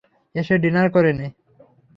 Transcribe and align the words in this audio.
এসে 0.35 0.55
ডিনার 0.57 0.87
করে 0.91 1.11
নে। 1.13 1.27